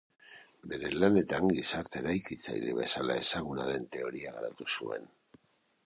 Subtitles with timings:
[0.71, 5.11] Bere lanetan gizarte eraikitzaile bezala ezaguna den teoria garatu zuen.